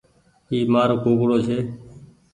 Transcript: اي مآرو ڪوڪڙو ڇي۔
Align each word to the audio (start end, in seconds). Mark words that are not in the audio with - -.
اي 0.49 0.57
مآرو 0.73 0.95
ڪوڪڙو 1.03 1.37
ڇي۔ 1.45 1.57